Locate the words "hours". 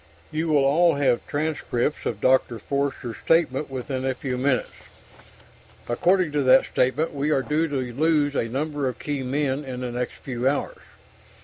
10.49-10.81